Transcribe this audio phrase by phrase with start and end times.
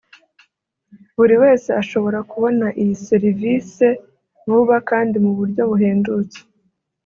[1.17, 3.87] buri wese ashobora kubona iyi serivise
[4.49, 6.39] vuba kandi mu buryo buhendutse